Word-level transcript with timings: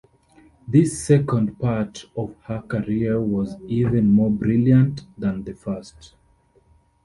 This 0.67 1.05
second 1.05 1.59
part 1.59 2.05
of 2.17 2.35
her 2.45 2.63
career 2.63 3.21
was 3.21 3.55
even 3.67 4.09
more 4.09 4.31
brilliant 4.31 5.05
than 5.15 5.43
the 5.43 5.53
first. 5.53 6.15